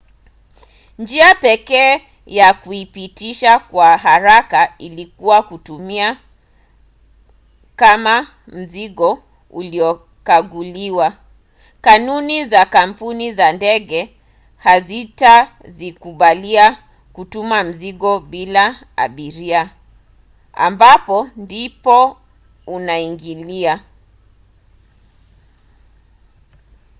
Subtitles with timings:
[1.01, 1.93] njia pekee
[2.25, 6.07] ya kuipitisha kwa haraka ilikuwa kuituma
[7.79, 8.15] kama
[8.55, 9.09] mzigo
[9.57, 11.07] uliokaguliwa.
[11.85, 13.99] kanuni za kampuni za ndege
[14.65, 16.83] hazitazikubalia
[17.13, 19.69] kutuma mzigo bila abiria
[20.53, 22.17] ambapo ndipo
[22.67, 23.83] unaingilia